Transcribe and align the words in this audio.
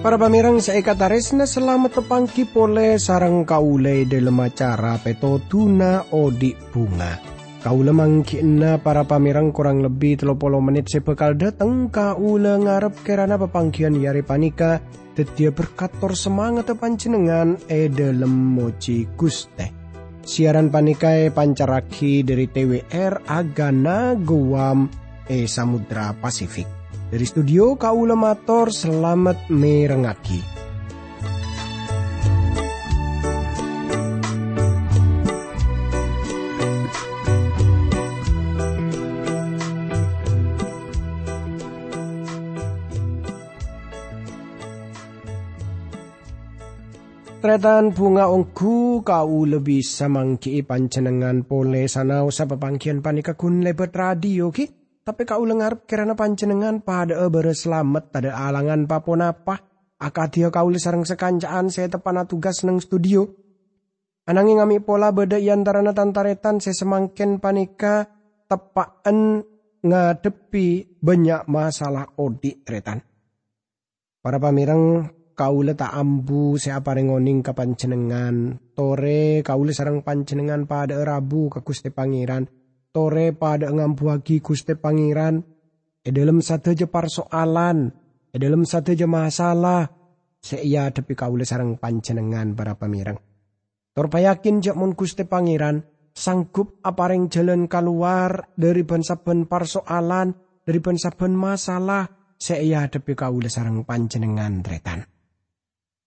Para 0.00 0.16
pamirang 0.16 0.64
saya 0.64 0.80
kataresna 0.80 1.44
selamat 1.44 2.00
tepangki 2.00 2.48
pole 2.48 2.96
sarang 2.96 3.44
kaule 3.44 4.08
dalam 4.08 4.40
acara 4.40 4.96
peto 4.96 5.36
tuna 5.44 6.02
odi 6.16 6.56
bunga. 6.72 7.39
Kaula 7.60 7.92
mangkina 7.92 8.80
para 8.80 9.04
pamirang 9.04 9.52
kurang 9.52 9.84
lebih 9.84 10.16
30 10.16 10.32
menit 10.64 10.88
sebekal 10.88 11.36
dateng 11.36 11.92
kaula 11.92 12.56
ngarep 12.56 13.04
kerana 13.04 13.36
pepangkian 13.36 14.00
yari 14.00 14.24
panika 14.24 14.80
tetia 15.12 15.52
berkator 15.52 16.16
semangat 16.16 16.72
panjenengan 16.72 17.60
e 17.68 17.92
dalam 17.92 18.32
moci 18.32 19.04
guste. 19.12 19.76
Siaran 20.24 20.72
panikai 20.72 21.28
pancaraki 21.36 22.24
dari 22.24 22.48
TWR 22.48 23.28
Agana 23.28 24.16
Guam 24.16 24.88
e 25.28 25.44
Samudra 25.44 26.16
Pasifik. 26.16 26.64
Dari 27.12 27.26
studio 27.28 27.76
Kaula 27.76 28.16
Mator 28.16 28.72
selamat 28.72 29.52
merengaki. 29.52 30.59
Tretan 47.40 47.96
bunga 47.96 48.28
ongku 48.28 49.00
kau 49.00 49.48
lebih 49.48 49.80
samangki 49.80 50.60
pancenengan 50.60 51.48
pole 51.48 51.88
sanau 51.88 52.28
sa 52.28 52.44
panika 52.44 53.32
kun 53.32 53.64
lebet 53.64 53.96
radio 53.96 54.52
ki 54.52 54.68
tapi 55.00 55.24
kau 55.24 55.48
lengar 55.48 55.88
kirana 55.88 56.12
pancenengan 56.12 56.84
pada 56.84 57.16
ebere 57.16 57.56
selamat 57.56 58.12
tada 58.12 58.36
alangan 58.36 58.84
paponapa. 58.84 59.56
Akadia 59.96 60.52
kau 60.52 60.68
sarang 60.76 61.08
sekancaan 61.08 61.72
saya 61.72 61.88
tepana 61.88 62.28
tugas 62.28 62.60
neng 62.60 62.76
studio. 62.76 63.24
Anangin 64.28 64.60
ngami 64.60 64.84
pola 64.84 65.08
beda 65.08 65.40
iantarana 65.40 65.96
tantaretan 65.96 66.60
saya 66.60 66.76
semangken 66.76 67.40
panika 67.40 68.04
tepaan 68.52 69.40
ngadepi 69.80 71.00
banyak 71.00 71.48
masalah 71.48 72.04
odi 72.20 72.60
retan. 72.68 73.00
Para 74.20 74.36
pamirang 74.36 75.08
kaule 75.40 75.72
tak 75.72 75.96
ambu 75.96 76.60
saya 76.60 76.84
ngoning 76.84 77.40
ke 77.40 77.56
pancenengan. 77.56 78.60
Tore 78.76 79.40
kaule 79.40 79.72
sarang 79.72 80.04
pancenengan 80.04 80.68
pada 80.68 81.00
rabu 81.00 81.48
ke 81.48 81.64
Gusti 81.64 81.88
Pangeran. 81.88 82.44
Tore 82.92 83.32
pada 83.32 83.72
ngampuagi 83.72 84.44
Gusti 84.44 84.76
Pangeran. 84.76 85.40
E 86.04 86.12
dalam 86.12 86.44
satu 86.44 86.76
je 86.76 86.84
persoalan 86.84 87.88
e 88.30 88.36
dalam 88.38 88.62
satu 88.62 88.94
je 88.94 89.04
masalah 89.04 89.84
seia 90.40 90.88
tapi 90.94 91.12
kaule 91.12 91.44
sarang 91.44 91.76
pancenengan 91.76 92.54
para 92.54 92.78
pamirang 92.78 93.18
tor 93.92 94.06
payakin 94.08 94.62
jak 94.62 94.78
mun 94.78 94.94
Gusti 94.94 95.26
Pangeran 95.26 95.82
sanggup 96.14 96.80
apareng 96.80 97.28
jalan 97.28 97.66
keluar 97.66 98.48
dari 98.56 98.86
ben-saben 98.86 99.44
persoalan 99.50 100.32
dari 100.64 100.78
ben-saben 100.78 101.34
masalah 101.34 102.08
seia 102.40 102.86
tapi 102.88 103.12
kaule 103.12 103.50
sarang 103.52 103.82
pancenengan 103.84 104.62
tretan 104.64 105.09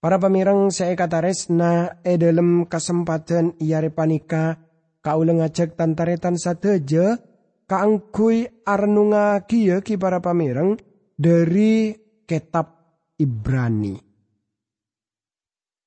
Para 0.03 0.19
pamirang 0.19 0.67
saya 0.67 0.99
kata 0.99 1.23
resna 1.23 2.03
e 2.03 2.19
dalam 2.19 2.67
kesempatan 2.67 3.55
iare 3.63 3.87
panika 3.87 4.59
Kaula 5.03 5.35
ngajak 5.35 5.75
tantaretan 5.75 6.39
sateja 6.39 7.19
kaangkui 7.67 8.63
arnunga 8.67 9.43
kia 9.43 9.83
ki 9.83 9.99
para 9.99 10.23
pamireng 10.23 10.79
dari 11.15 11.91
kitab 12.23 12.71
Ibrani. 13.19 13.95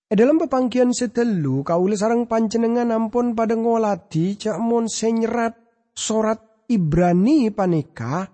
E 0.09 0.15
pepangkian 0.15 0.93
setelu 0.93 1.65
kaula 1.65 1.97
sarang 1.97 2.29
panjenengan 2.29 2.93
ampun 2.93 3.33
pada 3.33 3.57
ngoladi 3.57 4.37
cak 4.37 4.61
mon 4.61 4.85
senyerat 4.85 5.57
sorat 5.97 6.69
Ibrani 6.69 7.49
panika 7.53 8.29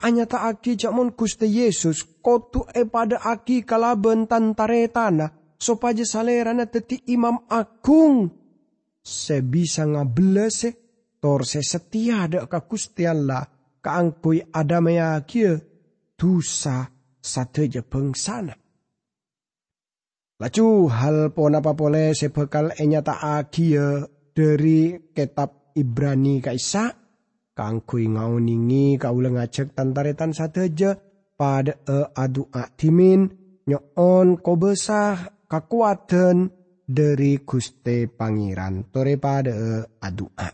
hanya 0.00 0.24
tak 0.24 0.42
aki 0.56 0.80
cak 0.80 0.92
mon 0.96 1.12
Gusti 1.12 1.46
Yesus 1.46 2.04
kotu 2.24 2.64
e 2.72 2.88
pada 2.88 3.20
aki 3.20 3.68
kalaben 3.68 4.24
tantaretana 4.24 5.56
sopaja 5.60 6.04
salerana 6.08 6.64
teti 6.64 7.04
imam 7.12 7.44
agung 7.52 8.32
se 9.04 9.44
bisa 9.44 9.84
ngabelas 9.84 10.64
tor 11.20 11.44
se 11.44 11.60
setia 11.60 12.24
ada 12.24 12.48
ka 12.48 12.64
Gusti 12.64 13.04
Allah 13.04 13.44
kaangkui 13.84 14.52
ada 14.52 14.80
maya 14.80 15.20
kia 15.28 15.56
dosa 16.16 16.88
sateja 17.20 17.84
pengsana. 17.84 18.56
Lacu 20.40 20.88
hal 20.88 21.36
pon 21.36 21.52
apa 21.52 21.76
boleh 21.76 22.16
se 22.16 22.32
bekal 22.32 22.72
enyata 22.72 23.20
akia 23.20 24.08
dari 24.32 25.12
kitab 25.12 25.76
Ibrani 25.76 26.40
kaisa 26.40 26.99
kaangkui 27.60 28.08
ngauningi 28.08 28.96
kaulah 28.96 29.36
ngajak 29.36 29.76
tantaretan 29.76 30.32
sateja 30.32 30.96
pada 31.36 31.76
e 31.84 32.08
adu 32.16 32.48
timin 32.80 33.28
nyon 33.68 34.40
ko 34.40 34.56
besah 34.56 35.44
kakuatan 35.44 36.48
dari 36.88 37.44
Guste 37.44 38.08
Pangeran 38.08 38.88
tore 38.88 39.20
pada 39.20 39.84
adua. 40.00 40.48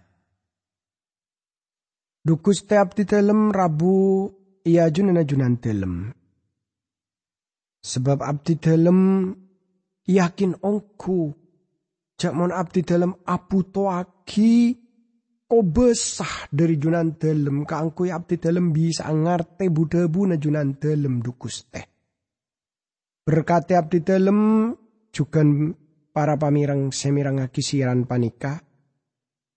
Dukus 2.26 2.66
teap 2.66 2.98
di 2.98 3.06
dalam 3.06 3.54
rabu 3.54 4.26
ia 4.66 4.90
junan 4.90 5.22
junan 5.22 5.62
dalam. 5.62 6.10
Sebab 7.86 8.18
abdi 8.18 8.58
dalam 8.58 9.30
yakin 10.10 10.58
ongku. 10.58 11.30
Jakmon 12.18 12.50
abdi 12.50 12.82
dalam 12.82 13.14
apu 13.22 13.62
toaki 13.70 14.85
ko 15.46 15.62
besah 15.62 16.50
dari 16.50 16.74
junan 16.74 17.14
dalam 17.14 17.62
kaangku 17.62 18.10
abdi 18.10 18.42
dalam 18.42 18.74
bisa 18.74 19.06
ngarte 19.06 19.70
budebu 19.70 20.26
na 20.26 20.36
junan 20.36 20.74
dalam 20.74 21.22
dukus 21.22 21.70
teh. 21.70 21.86
Berkati 23.22 23.74
abdi 23.78 24.02
dalam 24.02 24.70
juga 25.14 25.42
para 26.10 26.34
pamirang 26.34 26.90
semirang 26.90 27.46
kisiran 27.50 28.04
panika. 28.10 28.58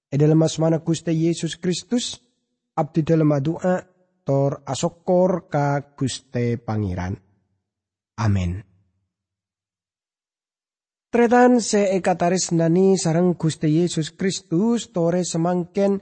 E 0.10 0.16
dalam 0.18 0.42
asmana 0.42 0.82
Gusti 0.82 1.14
Yesus 1.14 1.62
Kristus, 1.62 2.18
abdi 2.78 3.06
dalam 3.06 3.30
doa, 3.42 3.78
tor 4.26 4.66
asokor 4.66 5.50
ka 5.50 5.94
Gusti 5.94 6.58
Pangeran. 6.58 7.14
Amin. 8.18 8.69
Tretan 11.10 11.58
se 11.58 11.90
ekataris 11.98 12.54
nani 12.54 12.94
sarang 12.94 13.34
Gusti 13.34 13.82
Yesus 13.82 14.14
Kristus 14.14 14.94
tore 14.94 15.26
semangken 15.26 15.98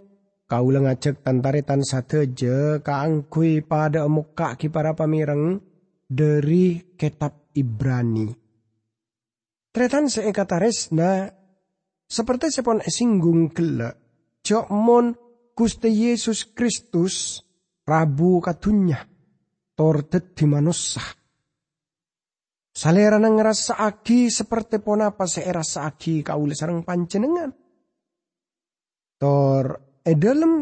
kaulah 0.51 0.83
ngajak 0.83 1.23
tantaretan 1.23 1.79
sateje 1.79 2.83
kaangkui 2.83 3.63
pada 3.63 4.03
muka 4.11 4.59
ki 4.59 4.67
para 4.67 4.91
pamirang 4.99 5.63
dari 6.11 6.91
kitab 6.99 7.55
Ibrani. 7.55 8.35
Tretan 9.71 10.11
seekatares 10.11 10.91
na 10.91 11.31
seperti 12.03 12.51
sepon 12.51 12.83
esinggung 12.83 13.55
gela 13.55 13.95
jok 14.43 14.67
mon 14.75 15.15
Gusti 15.55 15.87
Yesus 15.87 16.51
Kristus 16.51 17.39
Rabu 17.87 18.43
katunya 18.43 19.07
tor 19.71 20.03
di 20.11 20.45
manusia. 20.51 20.99
Salera 22.77 23.17
nang 23.17 23.41
ngerasa 23.41 23.81
aki 23.81 24.29
seperti 24.29 24.77
pon 24.77 25.01
apa 25.01 25.25
seerasa 25.25 25.89
aki 25.89 26.21
kaule 26.21 26.53
sarang 26.53 26.85
pancenengan. 26.85 27.49
Tor 29.17 29.97
e 30.05 30.13
dalam 30.13 30.61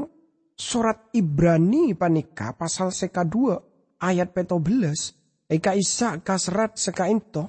surat 0.55 1.11
Ibrani 1.11 1.91
panika 1.91 2.55
pasal 2.55 2.95
seka 2.95 3.27
dua 3.27 3.59
ayat 3.99 4.31
peto 4.31 4.63
belas 4.63 5.11
eka 5.43 5.75
isa 5.75 6.23
kasrat 6.23 6.79
seka 6.79 7.11
into 7.11 7.43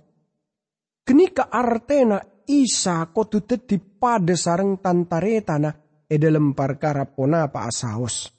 Kenika 1.07 1.47
artena 1.47 2.19
isa 2.51 3.07
kotu 3.15 3.47
teti 3.47 3.79
pada 3.79 4.35
sarang 4.35 4.83
tantaretana 4.83 5.71
e 6.11 6.19
dalam 6.19 6.59
perkara 6.59 7.07
pona 7.07 7.47
pa 7.47 7.71
asaos. 7.71 8.35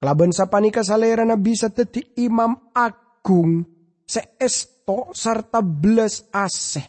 Kelaban 0.00 0.32
sapanika 0.32 0.80
salerana 0.80 1.36
bisa 1.36 1.68
teti 1.68 2.16
imam 2.24 2.72
agung 2.72 3.68
seesto 4.92 5.16
sarta 5.16 5.60
belas 5.64 6.28
aseh. 6.32 6.86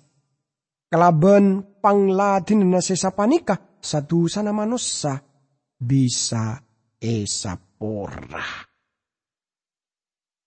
Kelaban 0.91 1.79
pangladin 1.81 2.69
na 2.69 2.77
sesapanika 2.77 3.57
satu 3.81 4.29
sana 4.29 4.53
manusia 4.53 5.17
bisa 5.81 6.61
esapora. 7.01 8.45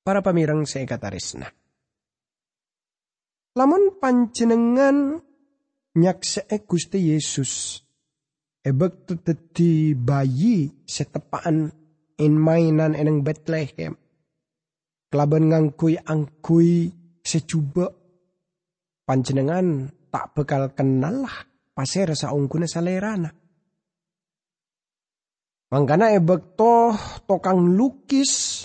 Para 0.07 0.23
pamirang 0.23 0.63
saya 0.71 0.87
kata 0.87 1.11
resna. 1.11 1.51
Lamun 3.59 3.99
panjenengan 3.99 5.19
nyaksee 5.99 6.63
Gusti 6.63 7.11
Yesus. 7.11 7.83
Ebek 8.63 9.07
teteti 9.07 9.95
bayi 9.99 10.71
setepaan 10.87 11.71
in 12.23 12.35
mainan 12.39 12.95
eneng 12.95 13.27
Bethlehem. 13.27 13.95
Kelaban 15.11 15.51
ngangkui 15.51 15.99
angkui 16.03 17.06
secuba. 17.27 17.91
Panjenengan 19.07 19.91
tak 20.11 20.35
bekal 20.35 20.71
kenal 20.75 21.27
lah 21.27 21.37
pasir 21.75 22.11
saungkuna 22.15 22.67
salerana. 22.67 23.31
Mangkana 25.71 26.15
ebek 26.15 26.55
to 26.55 26.95
tokang 27.27 27.75
lukis. 27.75 28.63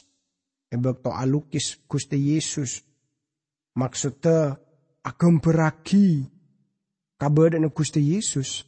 Ebek 0.70 1.02
to 1.02 1.10
alukis 1.10 1.82
Gusti 1.90 2.18
Yesus. 2.18 2.82
Maksudnya 3.78 4.56
agam 5.02 5.42
beragi 5.42 6.26
kabar 7.18 7.58
Gusti 7.74 8.02
Yesus. 8.02 8.66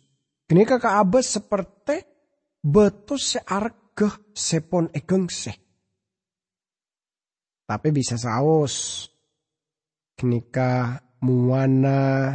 Kini 0.50 0.68
kakak 0.68 1.00
abas 1.00 1.40
seperti 1.40 2.04
betul 2.62 3.18
seargah 3.18 4.14
sepon 4.36 4.92
egeng 4.92 5.30
se. 5.32 5.54
Tapi 7.64 7.90
bisa 7.96 8.20
saus. 8.20 9.08
Kenika 10.24 11.04
muana 11.28 12.32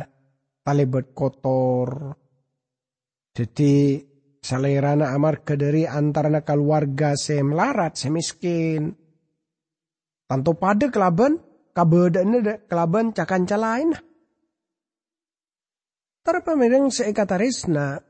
talebet 0.60 1.16
kotor. 1.16 2.12
Jadi 3.32 3.96
salerana 4.44 5.16
amar 5.16 5.40
dari 5.40 5.88
antara 5.88 6.44
keluarga 6.44 7.16
se 7.16 7.40
melarat, 7.40 7.96
se 7.96 8.12
miskin. 8.12 8.92
Tanto 10.28 10.52
pada 10.60 10.92
kelaban, 10.92 11.40
kabedane 11.72 12.68
kelaban 12.68 13.16
cakan. 13.16 13.48
Tara 16.20 16.44
pamireng 16.44 16.92
seekatarisna 16.92 18.04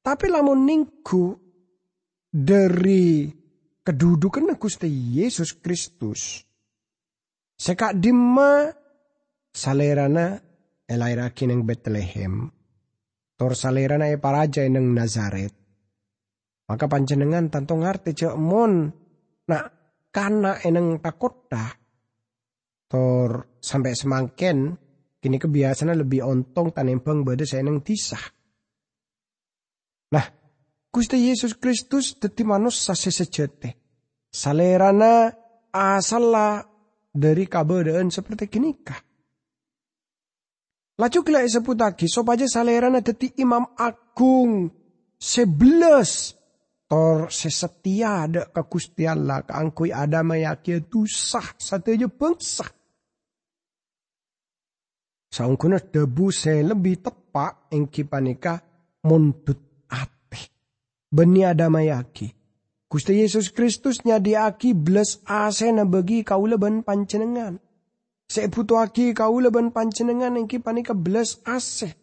tapi 0.00 0.32
lamun 0.32 0.64
ningku 0.64 1.36
dari 2.32 3.28
kedudukan 3.84 4.56
Gusti 4.56 4.88
Yesus 4.88 5.60
Kristus. 5.60 6.40
Sekak 7.58 7.98
dimma 7.98 8.70
salerana 9.52 10.38
elairaki 10.88 11.44
neng 11.48 11.64
Bethlehem. 11.68 12.48
Tor 13.38 13.52
salerana 13.54 14.10
e 14.10 14.16
paraja 14.18 14.66
neng 14.66 14.96
Nazaret. 14.96 15.54
Maka 16.68 16.84
panjenengan 16.84 17.48
tanto 17.48 17.80
ngerti 17.80 18.12
cek 18.12 18.36
mon 18.36 18.92
nak 19.48 19.64
kana 20.12 20.60
eneng 20.60 21.00
takota. 21.00 21.72
Tor 22.88 23.60
sampai 23.60 23.92
semangken 23.92 24.76
kini 25.20 25.36
kebiasaan 25.36 25.96
lebih 25.96 26.24
ontong 26.24 26.72
tanempeng 26.72 27.24
saya 27.44 27.64
neng 27.64 27.84
tisah. 27.84 28.24
Nah, 30.08 30.24
Gusti 30.88 31.28
Yesus 31.28 31.60
Kristus 31.60 32.16
dadi 32.16 32.42
manusia 32.48 32.96
sesejete. 32.96 33.76
Salerana 34.28 35.28
asala 35.72 36.64
dari 37.12 37.44
kabadaan 37.44 38.08
seperti 38.08 38.48
kah? 38.84 39.07
Laju 40.98 41.18
kila 41.22 41.46
sebutagi 41.46 42.10
sopaja 42.10 42.50
salerana 42.50 42.98
dadi 42.98 43.30
imam 43.38 43.62
agung 43.78 44.66
sebelas 45.14 46.34
tor 46.90 47.30
sesetia 47.30 48.26
ada 48.26 48.50
ke 48.50 48.62
Gusti 48.66 49.06
Allah 49.06 49.46
keangkui 49.46 49.94
ada 49.94 50.26
mayaki 50.26 50.82
sah 51.06 51.54
satunya 51.54 52.10
bangsa. 52.10 52.66
Saungkuna 55.28 55.78
debu 55.78 56.34
se 56.34 56.66
lebih 56.66 56.98
tepak 57.04 57.70
engki 57.70 58.02
panika 58.02 58.58
mundut 59.06 59.68
Beni 61.08 61.40
adamayaki. 61.44 62.28
Gusti 62.88 63.20
Yesus 63.20 63.52
Kristus 63.52 64.04
nyadiaki 64.04 64.76
belas 64.76 65.24
asena 65.24 65.88
bagi 65.88 66.24
kau 66.24 66.44
leban 66.44 66.84
pancenengan. 66.84 67.60
Seputuaki 68.28 69.16
kau 69.16 69.40
leban 69.40 69.72
pancenengan 69.72 70.36
yang 70.36 70.44
panika 70.60 70.92
belas 70.92 71.40
ase. 71.48 71.96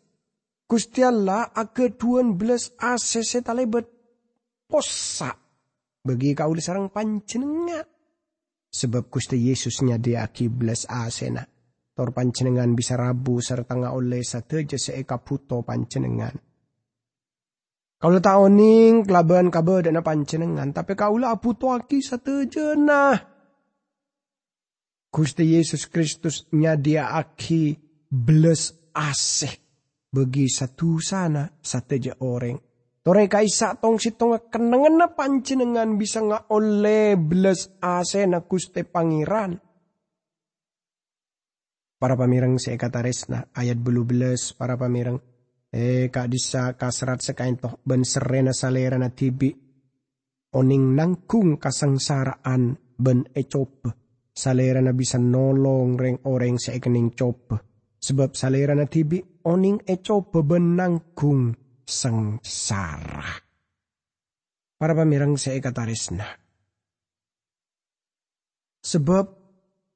Gusti 0.65 1.05
Allah 1.05 1.53
ake 1.53 1.93
tuan 1.93 2.33
belas 2.33 2.73
ase 2.81 3.21
setalebet 3.21 3.85
posa 4.65 5.29
bagi 6.01 6.33
kau 6.33 6.49
sarang 6.57 6.89
pancenengan. 6.89 7.85
Sebab 8.73 9.13
Gusti 9.13 9.37
Yesus 9.37 9.85
nyadiaki 9.85 10.49
belas 10.49 10.89
asena. 10.89 11.45
Tor 11.95 12.11
pancenengan 12.11 12.73
bisa 12.73 12.97
rabu 12.97 13.39
serta 13.39 13.77
oleh 13.93 14.19
sateja 14.19 14.75
seeka 14.75 15.21
puto 15.21 15.61
pancenengan. 15.61 16.35
Kalau 17.95 18.19
tak 18.19 18.35
oning 18.35 19.07
kelaban 19.07 19.47
kabar 19.47 19.79
dan 19.79 20.01
pancenengan, 20.03 20.75
tapi 20.75 20.97
kaulah 20.97 21.31
apu 21.31 21.55
tuaki 21.55 22.03
satu 22.03 22.43
jenah. 22.49 23.34
Gusti 25.15 25.55
Yesus 25.55 25.87
Kristus 25.87 26.43
nyadia 26.51 27.15
aki 27.15 27.71
belas 28.11 28.75
asih 28.91 29.55
bagi 30.11 30.51
satu 30.51 30.99
sana 30.99 31.47
satu 31.55 31.95
je 31.95 32.11
orang. 32.19 32.59
Tore 32.99 33.31
kaisa 33.31 33.79
tong 33.79 33.95
tong 33.95 34.35
kenangan 34.51 34.99
na 34.99 35.07
pancenengan 35.15 35.95
bisa 35.95 36.19
nga 36.19 36.51
oleh 36.51 37.15
belas 37.15 37.79
ase 37.79 38.27
na 38.27 38.43
Gusti 38.43 38.83
Pangeran. 38.83 39.55
Para 41.95 42.19
pamirang 42.19 42.59
saya 42.59 42.75
kata 42.75 42.99
resna 42.99 43.47
ayat 43.55 43.79
belu 43.79 44.03
belas 44.03 44.51
para 44.51 44.75
pamirang 44.75 45.15
Eh 45.71 46.11
kak 46.11 46.27
disa 46.27 46.75
kasrat 46.75 47.23
sekain 47.23 47.55
toh 47.55 47.79
ben 47.87 48.03
serena 48.03 48.51
salera 48.51 48.99
na 48.99 49.15
tibi. 49.15 49.51
Oning 50.55 50.91
nangkung 50.91 51.55
kasangsaraan 51.55 52.75
ben 52.99 53.31
ecop. 53.31 54.04
Salera 54.35 54.83
na 54.83 54.91
bisa 54.91 55.15
nolong 55.15 55.95
reng 55.95 56.19
oreng 56.27 56.59
sa 56.59 56.75
ikening 56.75 57.15
cop. 57.15 57.55
Sebab 57.95 58.35
salera 58.35 58.75
na 58.75 58.85
tibi 58.85 59.23
oning 59.47 59.87
ecop 59.87 60.35
ben 60.43 60.75
nangkung 60.75 61.55
sangsara. 61.87 63.23
Para 64.75 64.91
pamirang 64.91 65.39
sa 65.39 65.55
ikataris 65.55 66.11
na. 66.11 66.27
Sebab 68.83 69.25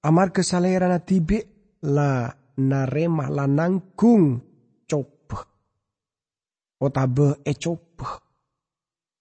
amar 0.08 0.32
kesalera 0.32 0.88
na 0.88 1.04
tibi 1.04 1.44
la 1.84 2.32
narema 2.64 3.28
la 3.28 3.46
nangkung 3.46 4.50
otabe 6.80 7.44
e 7.44 7.54
coba. 7.60 8.24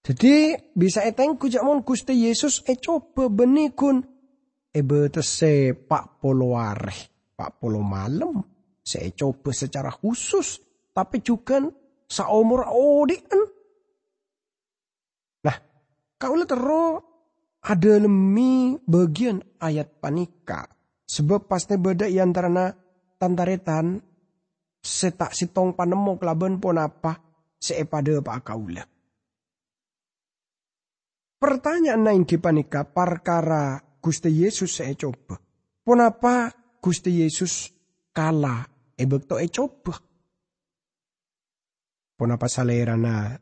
Jadi 0.07 0.57
bisa 0.73 1.05
eteng 1.05 1.37
kujamon 1.37 1.85
kuste 1.85 2.15
Yesus 2.15 2.65
e 2.65 2.79
coba 2.79 3.29
benikun. 3.29 4.07
Ebe 4.69 5.09
tese 5.09 5.73
pak 5.75 6.21
polo 6.21 6.57
areh, 6.61 7.33
pak 7.35 7.61
polo 7.61 7.81
malam. 7.81 8.45
Saya 8.85 9.13
coba 9.13 9.51
secara 9.53 9.93
khusus. 9.93 10.61
Tapi 10.93 11.23
juga 11.23 11.63
saumur 12.09 12.67
odian. 12.69 13.41
Nah, 15.45 15.57
kau 16.19 16.35
terus 16.43 17.05
ada 17.63 17.93
lemi 18.01 18.75
bagian 18.83 19.39
ayat 19.63 20.01
panika. 20.03 20.67
Sebab 21.09 21.49
pasti 21.49 21.81
beda 21.81 22.05
antara 22.21 22.69
tantaretan 23.17 24.03
setak 24.83 25.33
sitong 25.33 25.73
panemo 25.73 26.21
kelaban 26.21 26.61
pun 26.61 26.77
apa 26.77 27.17
seepada 27.57 28.21
pak 28.21 28.41
kaula. 28.45 28.85
Pertanyaan 31.39 32.03
nain 32.03 32.23
kipanika 32.27 32.83
parkara 32.83 33.88
Gusti 34.09 34.33
Yesus 34.33 34.81
saya 34.81 34.97
coba. 34.97 35.37
Kenapa 35.85 36.49
Gusti 36.81 37.21
Yesus 37.21 37.69
kalah 38.09 38.65
ebek 38.97 39.29
to 39.29 39.37
e 39.37 39.53
coba? 39.53 40.00
Kenapa 42.17 42.49
salerana 42.49 43.37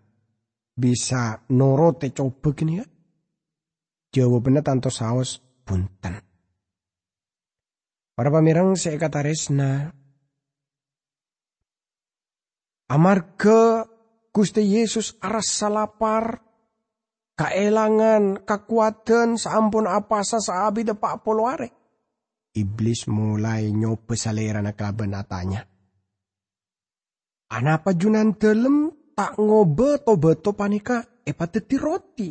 bisa 0.74 1.46
norot 1.54 2.02
e 2.02 2.10
coba 2.10 2.50
gini 2.50 2.82
ya? 2.82 2.86
Jawabannya 4.10 4.66
tanto 4.66 4.90
saus 4.90 5.38
punten. 5.62 6.18
Para 8.18 8.28
pamirang 8.34 8.74
saya 8.74 8.98
kata 8.98 9.22
resna. 9.22 9.94
Amarga 12.90 13.86
Gusti 14.34 14.66
Yesus 14.66 15.14
aras 15.22 15.46
salapar, 15.46 16.42
kaelangan, 17.36 18.42
kekuatan, 18.42 19.36
sampun 19.36 19.84
apa 19.86 20.24
saabi 20.24 20.82
depak 20.82 21.20
poloare. 21.20 21.68
Iblis 22.56 23.04
mulai 23.12 23.68
nyoba 23.68 24.16
salera 24.16 24.64
na 24.64 24.72
kabenatanya. 24.72 25.60
Anapa 27.52 27.92
junan 27.92 28.34
telem 28.40 28.90
tak 29.12 29.36
ngobe 29.36 30.00
to 30.02 30.16
beto 30.16 30.56
panika 30.56 31.04
epateti 31.22 31.76
roti. 31.76 32.30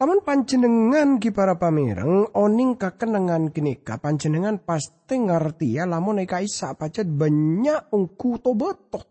Taman 0.00 0.24
panjenengan 0.24 1.20
ki 1.20 1.28
para 1.28 1.60
pamireng 1.60 2.32
oning 2.32 2.80
kakenangan 2.80 3.52
kinika 3.52 4.00
panjenengan 4.00 4.64
pasti 4.64 5.20
ngerti 5.20 5.76
ya 5.76 5.84
lamun 5.84 6.24
eka 6.24 6.40
isa 6.40 6.72
pacet 6.72 7.04
banyak 7.04 7.92
ungku 7.92 8.40
to 8.40 8.56
betok. 8.56 9.04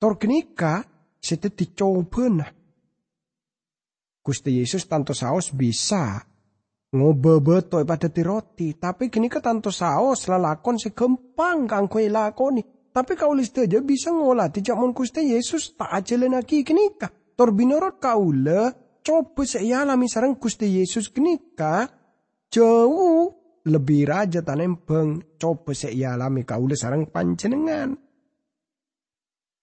Tor 0.00 0.16
kinika 0.16 0.80
sete 1.20 1.52
dicoba 1.52 2.24
nah. 2.32 2.57
Gusti 4.28 4.60
Yesus 4.60 4.84
tanto 4.84 5.16
saos 5.16 5.56
bisa 5.56 6.20
ngobe 6.92 7.40
beto 7.40 7.80
pada 7.80 8.12
roti. 8.20 8.76
Tapi 8.76 9.08
kini 9.08 9.32
ke 9.32 9.40
tanto 9.40 9.72
saos 9.72 10.28
lalakon 10.28 10.76
segempang 10.76 11.64
kang 11.64 11.88
kue 11.88 12.12
lakoni. 12.12 12.60
Tapi 12.92 13.16
kau 13.16 13.32
list 13.32 13.56
aja 13.56 13.80
bisa 13.80 14.12
ngolah 14.12 14.52
tidak 14.52 14.76
mon 14.76 14.92
Gusti 14.92 15.32
Yesus 15.32 15.80
tak 15.80 15.96
aja 15.96 16.20
lagi 16.20 16.60
kini 16.60 16.92
ka. 17.00 17.08
Tor 17.08 17.56
binorot 17.56 17.96
kau 17.96 18.28
le 18.28 19.00
coba 19.00 19.48
saya 19.48 19.88
alami 19.88 20.12
sarang 20.12 20.36
Gusti 20.36 20.76
Yesus 20.76 21.08
kenika 21.08 21.88
jauh 22.52 23.32
lebih 23.64 24.12
raja 24.12 24.44
tanempeng 24.44 25.40
coba 25.40 25.72
saya 25.72 26.12
alami 26.12 26.44
kaula 26.44 26.76
sarang 26.76 27.08
panjenengan. 27.08 27.96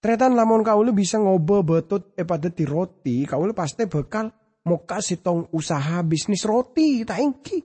Tretan 0.02 0.34
lamun 0.34 0.66
kaula 0.66 0.90
bisa 0.90 1.22
ngobo 1.22 1.62
betut 1.62 2.18
e 2.18 2.26
pada 2.26 2.50
ti 2.50 2.66
roti, 2.66 3.22
kaula 3.26 3.54
pasti 3.54 3.86
bakal 3.86 4.45
mau 4.66 4.82
kasih 4.82 5.22
tong 5.22 5.46
usaha 5.54 6.02
bisnis 6.02 6.42
roti 6.42 7.06
tak 7.06 7.22
engki. 7.22 7.58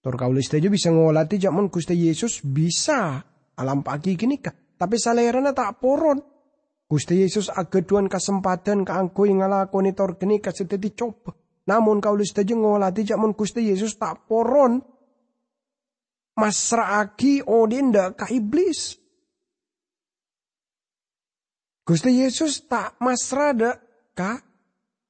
Tor 0.00 0.16
kaula 0.16 0.40
setuju 0.40 0.72
bisa 0.72 0.88
ngolati 0.88 1.36
jaman 1.36 1.68
Gusti 1.68 1.92
Yesus 1.92 2.40
bisa 2.40 3.20
alam 3.58 3.84
pagi 3.84 4.16
kini 4.16 4.40
Tapi 4.78 4.96
salerana 4.96 5.52
tak 5.52 5.82
poron. 5.82 6.18
Gusti 6.88 7.20
Yesus 7.20 7.52
ageduan 7.52 8.08
kesempatan 8.08 8.88
keangkui 8.88 9.36
ngalakoni 9.36 9.92
tor 9.92 10.16
kini 10.16 10.40
kasih 10.40 10.64
coba. 10.96 11.36
Namun 11.68 12.00
kau 12.00 12.16
lista 12.16 12.40
aja 12.40 12.56
ngolati 12.56 13.04
jamun 13.04 13.36
Gusti 13.36 13.68
Yesus 13.68 14.00
tak 14.00 14.24
poron. 14.24 14.80
Masraaki 16.40 17.44
odinda 17.44 18.16
ka 18.16 18.30
iblis. 18.32 18.96
Gusti 21.84 22.24
Yesus 22.24 22.64
tak 22.64 22.96
masrada 23.04 23.76
ka 24.16 24.47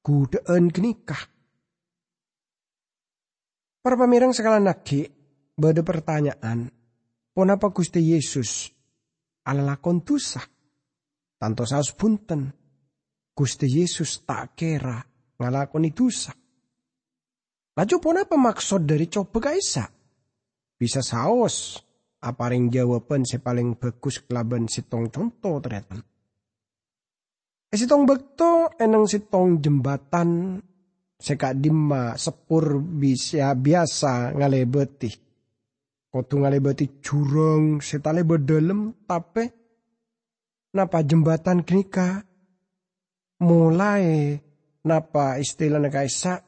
gudaan 0.09 0.73
kenikah. 0.73 1.21
Para 3.79 3.93
pamirang 3.93 4.33
sekalian 4.33 4.65
naki, 4.65 5.05
bada 5.53 5.85
pertanyaan, 5.85 6.65
ponapa 7.37 7.69
Gusti 7.69 8.01
Yesus 8.01 8.73
ala 9.45 9.61
lakon? 9.61 10.01
Tanto 11.39 11.63
saus 11.63 11.93
punten. 11.93 12.51
Gusti 13.31 13.71
Yesus 13.71 14.27
tak 14.27 14.59
kera 14.59 14.99
ngalakoni 15.39 15.95
dosa. 15.95 16.35
Laju 17.79 17.95
pun 18.03 18.19
apa 18.19 18.35
maksud 18.35 18.83
dari 18.83 19.07
coba 19.07 19.39
kaisa? 19.39 19.87
Bisa 20.75 20.99
saus. 20.99 21.79
Apa 22.19 22.51
ring 22.51 22.67
jawaban 22.67 23.23
si 23.23 23.39
paling 23.39 23.79
bagus 23.79 24.19
kelaban 24.27 24.67
tong 24.67 25.07
contoh 25.07 25.63
ternyata. 25.63 26.03
Eh 27.69 27.77
tong 27.85 28.09
bekto 28.09 28.73
enang 28.81 29.05
tong 29.29 29.61
jembatan 29.61 30.57
seka 31.21 31.53
dima 31.53 32.17
sepur 32.17 32.81
bisa 32.81 33.53
biasa 33.53 34.33
ngalebeti. 34.33 35.13
Kotu 36.09 36.41
ngalebeti 36.41 36.97
jurang 36.97 37.77
setale 37.77 38.25
bedalem 38.25 39.05
tapi 39.05 39.45
napa 40.73 41.05
jembatan 41.05 41.61
kenika 41.61 42.25
mulai 43.45 44.33
napa 44.89 45.37
istilah 45.37 45.77
kaisa 45.93 46.41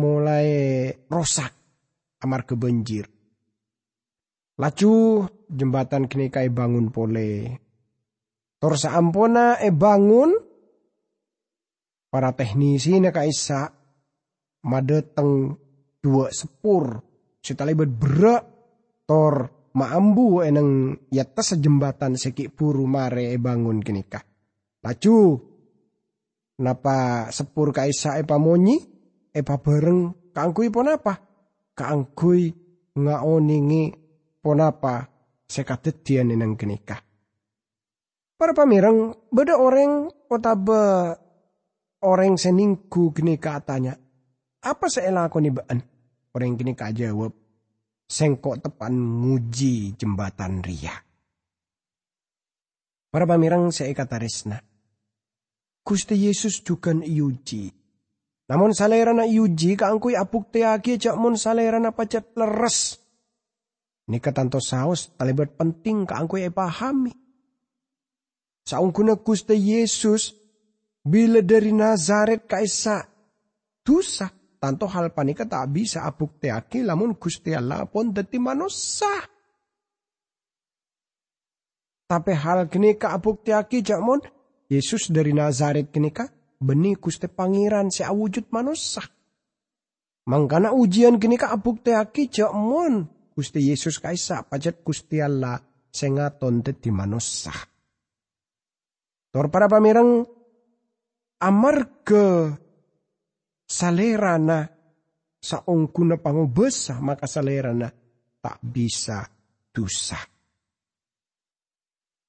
mulai 0.00 0.88
rosak 1.12 1.52
amar 2.24 2.48
kebanjir. 2.48 3.04
Laju 4.56 4.94
jembatan 5.52 6.08
kenika 6.08 6.40
e 6.40 6.48
bangun 6.48 6.88
pole. 6.88 7.30
Tor 8.56 8.80
saampona 8.80 9.60
e 9.60 9.68
bangun 9.68 10.43
para 12.14 12.30
teknisi 12.30 13.02
na 13.02 13.10
kaisa 13.10 13.74
madeteng 14.70 15.50
dua 15.98 16.30
sepur 16.30 17.02
setali 17.42 17.74
berat 17.74 18.46
tor 19.02 19.50
maambu 19.74 20.46
eneng 20.46 20.94
yatta 21.10 21.42
jembatan 21.58 22.14
seki 22.14 22.54
puru 22.54 22.86
mare 22.86 23.34
e 23.34 23.36
bangun 23.42 23.82
kenika. 23.82 24.22
Laju 24.86 25.42
napa 26.62 27.26
sepur 27.34 27.74
kaisa 27.74 28.14
epa 28.22 28.38
monyi 28.38 28.78
epa 29.34 29.58
bareng 29.58 30.30
kaangkui 30.30 30.70
pon 30.70 30.94
apa? 30.94 31.18
Kaangkui 31.74 32.42
ngaoningi 32.94 33.82
pon 34.38 34.62
apa 34.62 35.02
sekatetian 35.50 36.30
eneng 36.30 36.54
kenika. 36.54 36.94
Para 38.38 38.54
pamirang 38.54 39.18
beda 39.34 39.58
orang 39.58 40.06
otaba 40.30 41.14
orang 42.04 42.36
seningku 42.36 43.10
kenika 43.16 43.58
tanya. 43.64 43.96
Apa 44.64 44.86
saya 44.92 45.12
lakoni 45.12 45.50
baan? 45.52 45.80
Orang 46.36 46.60
kenika 46.60 46.92
jawab, 46.92 47.32
sengkok 48.04 48.60
tepan 48.60 48.92
nguji 48.92 49.96
jembatan 49.96 50.60
ria. 50.60 50.92
Para 53.08 53.24
pamirang 53.24 53.70
saya 53.70 53.94
kata 53.94 54.18
resna. 54.18 54.58
Gusti 55.84 56.16
Yesus 56.16 56.64
juga 56.64 56.90
iuji. 56.90 57.70
Namun 58.50 58.76
salerana 58.76 59.24
iuji 59.24 59.78
kaangkui 59.78 60.18
apuk 60.18 60.50
teagi 60.50 60.98
cak 60.98 61.16
mun 61.16 61.38
salerana 61.38 61.94
pacet 61.94 62.34
leres. 62.36 62.98
Ini 64.04 64.20
ketanto 64.20 64.60
saus 64.60 65.16
talibat 65.16 65.56
penting 65.56 66.04
kaangkui 66.04 66.44
e 66.44 66.50
pahami. 66.52 67.12
Saungkuna 68.64 69.20
Gusti 69.20 69.56
Yesus 69.56 70.43
bila 71.04 71.44
dari 71.44 71.70
Nazaret 71.70 72.48
kaisa 72.48 73.04
dosa 73.84 74.32
Tanto 74.64 74.88
hal 74.88 75.12
panika 75.12 75.44
tak 75.44 75.76
bisa 75.76 76.08
apuk 76.08 76.40
teaki 76.40 76.88
lamun 76.88 77.20
Gusti 77.20 77.52
Allah 77.52 77.84
pun 77.84 78.16
deti 78.16 78.40
manusia. 78.40 79.12
Tapi 82.08 82.32
hal 82.32 82.72
kini 82.72 82.96
ka 82.96 83.12
apuk 83.12 83.44
teaki 83.44 83.84
jakmon 83.84 84.24
Yesus 84.72 85.12
dari 85.12 85.36
Nazaret 85.36 85.92
kini 85.92 86.08
ka 86.08 86.32
beni 86.64 86.96
Gusti 86.96 87.28
Pangeran 87.28 87.92
si 87.92 88.00
awujud 88.00 88.48
manusia. 88.56 89.04
Mangkana 90.32 90.72
ujian 90.72 91.20
kini 91.20 91.36
ka 91.36 91.52
apuk 91.52 91.84
teaki 91.84 92.32
jakmon 92.32 93.04
Gusti 93.36 93.68
Yesus 93.68 94.00
kaisa 94.00 94.48
pajat 94.48 94.80
Gusti 94.80 95.20
Allah 95.20 95.60
sengaton 95.92 96.64
deti 96.64 96.88
manusia. 96.88 97.52
Tor 99.28 99.52
para 99.52 99.68
pamirang 99.68 100.24
amarga 101.44 102.56
salerana 103.68 104.64
sa 105.36 105.60
ongkuna 105.68 106.16
pangubesa 106.16 106.96
maka 107.04 107.28
salerana 107.28 107.92
tak 108.40 108.56
bisa 108.64 109.20
dosa. 109.68 110.16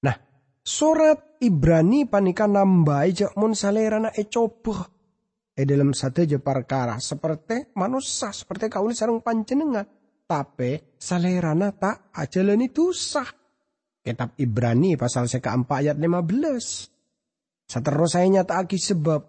Nah, 0.03 0.17
surat 0.59 1.39
Ibrani 1.39 2.07
panika 2.11 2.43
nambai 2.43 3.15
jak 3.15 3.31
mon 3.39 3.55
salerana 3.55 4.11
e 4.11 4.27
coba. 4.27 4.83
E 5.55 5.63
dalam 5.63 5.95
satu 5.95 6.27
je 6.27 6.35
perkara 6.43 6.99
seperti 6.99 7.71
manusia, 7.79 8.35
seperti 8.35 8.67
kau 8.67 8.91
sarung 8.91 9.23
panjenengan. 9.23 9.87
Tapi 10.27 10.99
salerana 10.99 11.71
tak 11.71 12.11
ajalani 12.11 12.67
dosa. 12.75 13.23
Kitab 14.03 14.35
Ibrani 14.35 14.99
pasal 14.99 15.31
seka 15.31 15.55
ayat 15.55 15.95
15. 15.95 16.94
Seterusnya 17.65 18.41
nyata 18.41 18.61
sebab 18.69 19.21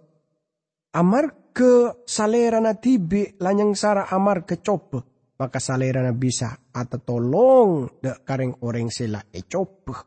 amar 0.92 1.52
ke 1.56 2.04
salerana 2.04 2.76
tibi 2.76 3.40
lanyang 3.40 3.72
sara 3.72 4.12
amar 4.12 4.44
ke 4.44 4.60
coba. 4.60 5.00
Maka 5.36 5.60
salerana 5.60 6.16
bisa 6.16 6.72
atau 6.72 7.00
tolong 7.00 8.00
de 8.00 8.12
kareng 8.24 8.60
orang 8.64 8.88
sila 8.88 9.20
e 9.32 9.44
coba. 9.44 10.04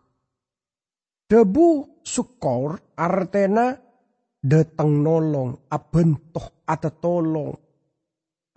Debu 1.30 2.02
sukor 2.02 2.98
artena 2.98 3.78
deteng 4.42 5.06
nolong 5.06 5.70
abentoh 5.70 6.66
atau 6.66 6.94
tolong. 6.98 7.54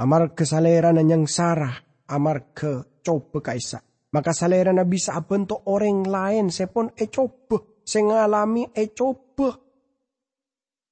Amar 0.00 0.32
ke 0.32 0.48
salerana 0.48 1.04
yang 1.04 1.28
sara 1.28 1.72
amar 2.12 2.56
ke 2.56 3.00
coba 3.04 3.40
kaisa. 3.40 3.80
Maka 4.12 4.36
salerana 4.36 4.84
bisa 4.84 5.16
abentoh 5.16 5.64
orang 5.72 6.04
lain 6.04 6.52
sepon 6.52 6.92
e 6.96 7.08
coba 7.08 7.71
sengalami 7.84 8.70
e 8.74 8.90
coba 8.94 9.62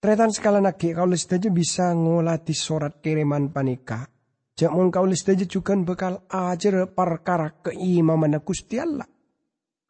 Tretan 0.01 0.33
sekali 0.33 0.65
lagi 0.65 0.97
kau 0.97 1.05
aja 1.05 1.49
bisa 1.53 1.93
ngolati 1.93 2.57
surat 2.57 3.05
kiriman 3.05 3.53
panika. 3.53 4.09
Jangan 4.57 4.89
kau 4.89 5.05
aja 5.05 5.45
juga 5.45 5.77
bekal 5.77 6.25
ajar 6.25 6.89
perkara 6.89 7.53
keimaman 7.61 8.41
Gusti 8.41 8.81
Allah. 8.81 9.05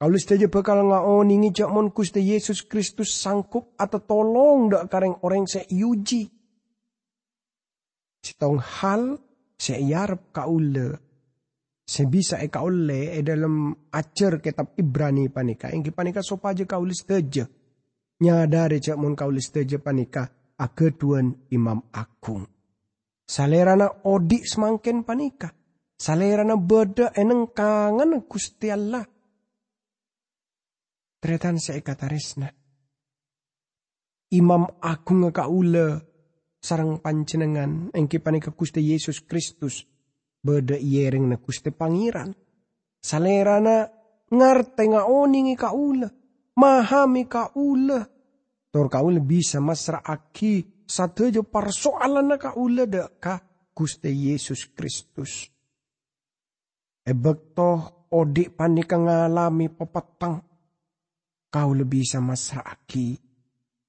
Kau 0.02 0.10
aja 0.10 0.46
bakal 0.50 0.82
ngaoningi 0.82 1.54
jakmon 1.54 1.94
Gusti 1.94 2.26
Yesus 2.26 2.66
Kristus 2.66 3.14
sangkup 3.22 3.78
atau 3.78 4.02
tolong 4.02 4.74
dak 4.74 4.90
kareng 4.90 5.14
orang 5.22 5.46
seiuji. 5.46 6.26
Sitong 8.18 8.58
hal 8.58 9.14
seiyarep 9.62 10.34
kaule. 10.34 10.98
Sebisa 11.90 12.38
e 12.38 12.46
kaule 12.46 13.18
e 13.18 13.22
dalam 13.26 13.74
acer 13.90 14.38
kitab 14.38 14.78
Ibrani 14.78 15.26
panika. 15.26 15.74
Engki 15.74 15.90
panika 15.90 16.22
sopaja 16.22 16.62
kaule 16.62 16.94
seteja. 16.94 17.50
Nyadari 18.22 18.78
cak 18.78 18.94
mun 18.94 19.18
kaule 19.18 19.42
seteja 19.42 19.82
panika. 19.82 20.30
Akeduan 20.54 21.50
imam 21.50 21.82
agung. 21.90 22.46
Salerana 23.26 24.06
odik 24.06 24.46
semangkin 24.46 25.02
panika. 25.02 25.50
Salerana 25.98 26.54
beda 26.54 27.10
eneng 27.10 27.50
kangen 27.50 28.22
Gusti 28.30 28.70
Allah. 28.70 29.02
Tretan 31.18 31.58
kata 31.58 32.06
resna. 32.06 32.54
Imam 34.30 34.62
agung 34.78 35.26
kaula 35.34 35.98
sarang 36.62 37.02
pancenengan 37.02 37.90
engki 37.90 38.22
panika 38.22 38.54
Gusti 38.54 38.78
Yesus 38.78 39.26
Kristus 39.26 39.89
beda 40.40 40.76
iereng 40.76 41.28
na 41.28 41.36
Gusti 41.36 41.70
Pangeran. 41.70 42.32
Salerana 43.00 43.88
ngarte 44.30 44.84
nga 44.92 45.08
oningi 45.08 45.56
kaula 45.56 46.08
mahami 46.60 47.24
kaula 47.24 48.04
tor 48.70 48.86
kaula 48.92 49.18
bisa 49.18 49.58
masra 49.58 50.04
aki 50.04 50.84
satejo 50.84 51.48
persoalan 51.48 52.34
na 52.34 52.36
kaula 52.36 52.84
de 52.84 53.02
ka 53.16 53.40
Gusti 53.72 54.12
Yesus 54.12 54.68
Kristus. 54.76 55.48
Ebek 57.00 57.56
toh 57.56 58.10
odik 58.12 58.52
panika 58.54 59.00
ngalami 59.00 59.72
pepetang 59.72 60.44
kau 61.50 61.70
lebih 61.74 62.04
sama 62.04 62.36
aki. 62.36 63.16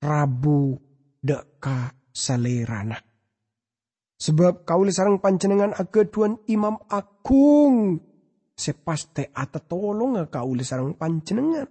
Rabu 0.02 0.74
deka 1.22 1.94
salerana. 2.10 3.11
Sebab 4.22 4.62
kau 4.70 4.86
sarang 4.94 5.18
pancenengan 5.18 5.74
tuan 6.14 6.38
imam 6.46 6.78
agung. 6.94 7.98
Sepaste 8.54 9.34
ata 9.34 9.58
tolong 9.58 10.22
kau 10.30 10.54
sarang 10.62 10.94
pancenengan. 10.94 11.66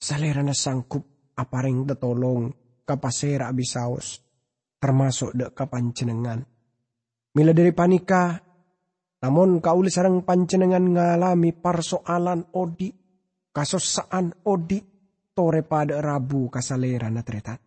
Salerana 0.00 0.56
sangkup 0.56 1.36
apareng 1.36 1.84
tolong 2.00 2.48
kapasera 2.88 3.52
abisaos. 3.52 4.24
Termasuk 4.80 5.36
dek 5.36 5.52
kapancenengan. 5.52 6.40
Mila 7.36 7.52
dari 7.52 7.76
panika, 7.76 8.40
namun 9.20 9.60
kau 9.60 9.84
sarang 9.84 10.24
pancenengan 10.24 10.96
ngalami 10.96 11.52
persoalan 11.52 12.56
odi, 12.56 12.88
kasosaan 13.52 14.48
odi, 14.48 14.80
tore 15.40 15.64
pada 15.64 16.04
rabu 16.04 16.52
kasalera 16.52 17.08
na 17.08 17.24
tretat 17.24 17.60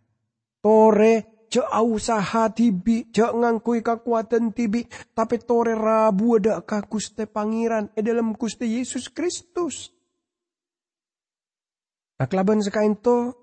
Tore 0.62 1.33
jauh 1.54 1.94
usaha 1.94 2.50
tibi, 2.50 3.14
jauh 3.14 3.38
ngangkui 3.38 3.86
kekuatan 3.86 4.50
tibi, 4.58 4.90
tapi 5.14 5.38
tore 5.38 5.78
rabu 5.78 6.42
ada 6.42 6.66
ka 6.66 6.82
kuste 6.82 7.30
pangeran, 7.30 7.94
e 7.94 8.02
dalam 8.02 8.34
kuste 8.34 8.66
Yesus 8.66 9.14
Kristus. 9.14 9.94
Nah 12.18 12.26
kelaban 12.26 12.66
sekain 12.66 12.98
to, 12.98 13.38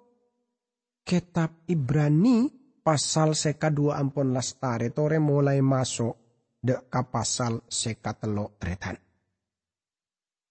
kitab 1.06 1.62
Ibrani 1.70 2.50
pasal 2.82 3.38
seka 3.38 3.70
dua 3.70 4.02
ampun 4.02 4.34
lastare, 4.34 4.90
tore 4.90 5.22
mulai 5.22 5.62
masuk 5.62 6.18
dek 6.58 6.90
pasal 6.90 7.62
seka 7.70 8.18
telo 8.18 8.58
tretan. 8.58 8.98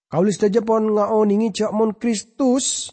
Kaulis 0.10 0.42
saja 0.42 0.66
pon 0.66 0.98
ngaoningi 0.98 1.54
cak 1.54 1.70
mon 1.70 1.94
Kristus 1.94 2.90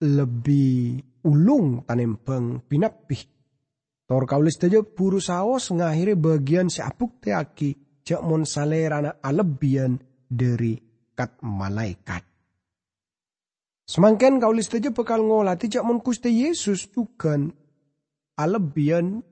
lebih 0.00 1.00
ulung 1.28 1.84
tanempeng 1.84 2.64
pinapih. 2.64 3.20
Tor 4.08 4.26
kaulis 4.26 4.58
tejo 4.58 4.82
puru 4.82 5.22
saos 5.22 5.70
ngahiri 5.70 6.18
bagian 6.18 6.66
seapuk 6.66 7.22
teaki 7.22 8.02
jak 8.02 8.24
mon 8.26 8.42
salerana 8.42 9.22
alebian 9.22 9.94
dari 10.26 10.74
kat 11.14 11.38
malaikat. 11.46 12.26
Semangken 13.86 14.42
kaulis 14.42 14.66
tejo 14.66 14.90
bekal 14.90 15.22
ngolati 15.22 15.70
jak 15.70 15.86
mon 15.86 16.02
kuste 16.02 16.26
Yesus 16.26 16.90
juga 16.90 17.38
alebian 18.34 19.22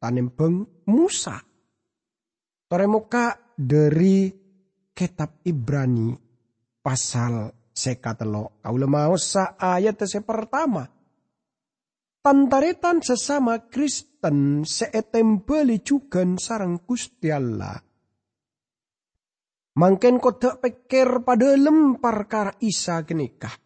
tanempeng 0.00 0.86
Musa. 0.88 1.36
Toremoka 2.72 3.36
dari 3.52 4.32
kitab 4.96 5.44
Ibrani 5.44 6.16
pasal 6.80 7.52
sekatelo. 7.72 8.60
Kau 8.60 8.76
lemau 8.76 9.16
sa 9.16 9.56
ayat 9.56 10.04
se 10.04 10.20
pertama 10.20 10.86
Tantaretan 12.22 13.02
sesama 13.02 13.66
Kristen 13.66 14.62
seetembeli 14.62 15.82
juga 15.82 16.22
sarang 16.38 16.78
Gusti 16.86 17.34
Allah. 17.34 17.74
Mangken 19.74 20.22
tak 20.38 20.62
pikir 20.62 21.26
pada 21.26 21.58
lempar 21.58 22.30
kar 22.30 22.54
isa 22.62 23.02
kenikah. 23.02 23.58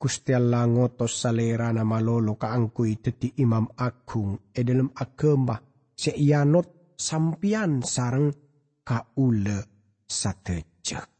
Gusti 0.00 0.32
Allah 0.32 0.64
ngotos 0.64 1.20
salera 1.20 1.68
nama 1.68 2.00
lolo 2.00 2.40
kaangkui 2.40 2.96
teti 3.04 3.36
imam 3.44 3.68
agung 3.76 4.40
e 4.56 4.64
dalam 4.64 4.88
agama 4.96 5.60
seianot 5.92 6.96
sampian 6.96 7.84
sarang 7.84 8.32
kaule 8.80 9.60
sateja. 10.08 11.19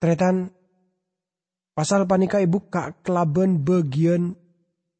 Tretan 0.00 0.48
pasal 1.76 2.08
panika 2.08 2.40
ibu 2.40 2.72
kak 2.72 3.04
kelaban 3.04 3.60
bagian 3.60 4.32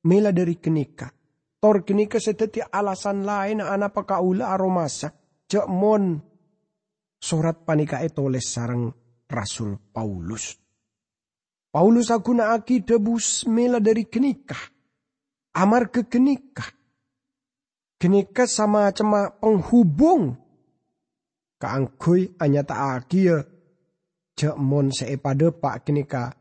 mela 0.04 0.28
dari 0.28 0.60
kenika. 0.60 1.08
Tor 1.56 1.88
kenika 1.88 2.20
seteti 2.20 2.60
alasan 2.60 3.24
lain 3.24 3.64
anak 3.64 3.96
pakaula 3.96 4.52
aromasa. 4.52 5.08
Cek 5.48 5.66
mon 5.72 6.20
surat 7.16 7.64
panika 7.64 8.04
etoles 8.04 8.44
sarang 8.44 8.92
Rasul 9.24 9.80
Paulus. 9.88 10.60
Paulus 11.72 12.12
aku 12.12 12.36
aki 12.36 12.84
debus 12.84 13.48
mela 13.48 13.80
dari 13.80 14.04
kenika. 14.04 14.60
Amar 15.56 15.88
ke 15.88 16.04
kenika. 16.04 16.68
Kenika 17.96 18.44
sama 18.44 18.92
cema 18.92 19.32
penghubung. 19.32 20.36
Kaangkui 21.56 22.36
anya 22.36 22.68
tak 22.68 22.80
akia. 23.00 23.60
Cek 24.40 24.57
mon 24.57 24.88
seepada 24.88 25.53
pak 25.53 25.85
kenika 25.85 26.33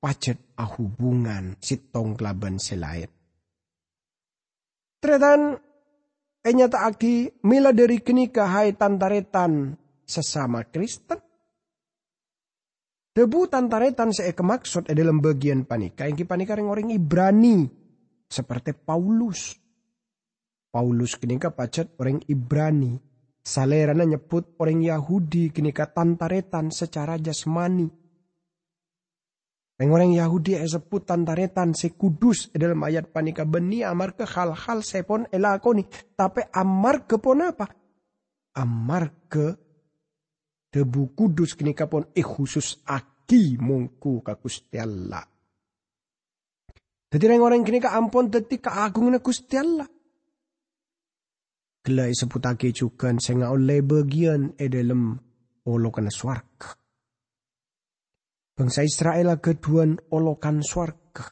pacet 0.00 0.56
hubungan 0.56 1.52
sitong 1.60 2.16
kelaban 2.16 2.56
selain. 2.56 3.12
Tretan 4.96 5.60
enyata 6.40 6.88
aki 6.88 7.44
mila 7.44 7.76
dari 7.76 8.00
kenika 8.00 8.48
hai 8.48 8.72
tantaretan 8.72 9.76
sesama 10.08 10.64
Kristen. 10.64 11.20
Debu 13.12 13.52
tantaretan 13.52 14.16
saya 14.16 14.32
kemaksud 14.32 14.88
dalam 14.88 15.20
bagian 15.20 15.68
panika 15.68 16.08
yang 16.08 16.16
panika 16.24 16.56
orang 16.56 16.88
Ibrani 16.88 17.68
seperti 18.32 18.72
Paulus. 18.72 19.52
Paulus 20.72 21.20
kenika 21.20 21.52
pacet 21.52 21.92
orang 22.00 22.24
Ibrani. 22.24 23.11
Salerana 23.42 24.06
nyebut 24.06 24.54
orang 24.62 24.80
Yahudi 24.86 25.50
kenika 25.50 25.90
tantaretan 25.90 26.70
secara 26.70 27.18
jasmani 27.18 28.02
Orang 29.90 30.14
Yahudi 30.14 30.54
sebut 30.62 31.02
tantaretan 31.02 31.74
si 31.74 31.90
kudus 31.98 32.54
dalam 32.54 32.86
ayat 32.86 33.10
panika 33.10 33.42
beni 33.42 33.82
amar 33.82 34.14
ke 34.14 34.22
hal-hal 34.22 34.78
sepon 34.86 35.26
elakoni. 35.26 35.82
Tapi 36.14 36.54
amar 36.54 37.02
ke 37.10 37.18
pon 37.18 37.42
apa? 37.42 37.66
Amar 38.62 39.26
ke 39.26 39.46
debu 40.70 41.18
kudus 41.18 41.58
kini 41.58 41.74
kapon 41.74 42.14
eh 42.14 42.22
khusus 42.22 42.86
aki 42.86 43.58
mungku 43.58 44.22
kakusti 44.22 44.78
Allah. 44.78 45.26
Jadi 47.12 47.24
orang 47.36 47.66
kini 47.66 47.82
ampon 47.82 48.30
teti 48.30 48.62
ka 48.62 48.86
agungna 48.86 49.18
Gusti 49.18 49.58
Allah. 49.58 49.84
Kelai 51.82 52.14
sebut 52.14 52.46
aki 52.46 52.70
juga 52.70 53.10
senga 53.18 53.50
oleh 53.50 53.82
bagian 53.82 54.54
e 54.54 54.70
dalam 54.70 55.18
olokan 55.66 56.06
swarga. 56.14 56.78
Bangsa 58.54 58.86
Israel 58.86 59.34
keduan 59.42 59.98
olokan 60.14 60.62
swarga. 60.62 61.26